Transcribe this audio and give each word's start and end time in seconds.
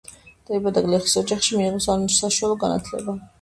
დაიბადა 0.49 0.81
გლეხის 0.87 1.13
ოჯახში, 1.21 1.59
მიიღო 1.59 1.99
საშუალო 2.17 2.59
განათლება. 2.65 3.17